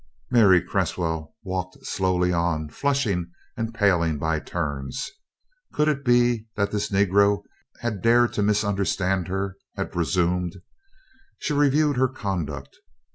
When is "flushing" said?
2.69-3.29